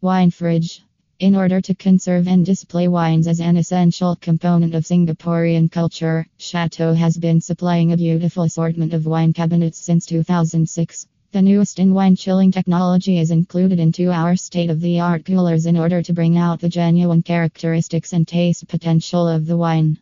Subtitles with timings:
[0.00, 0.84] Wine fridge.
[1.18, 6.94] In order to conserve and display wines as an essential component of Singaporean culture, Chateau
[6.94, 11.08] has been supplying a beautiful assortment of wine cabinets since 2006.
[11.32, 15.66] The newest in wine chilling technology is included into our state of the art coolers
[15.66, 19.98] in order to bring out the genuine characteristics and taste potential of the wine.